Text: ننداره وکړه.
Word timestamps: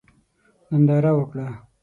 ننداره 0.71 1.11
وکړه. 1.19 1.47